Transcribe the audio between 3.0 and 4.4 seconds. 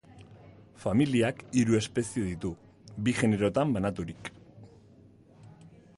bi generotan banaturik.